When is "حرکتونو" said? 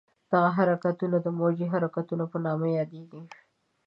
1.73-2.23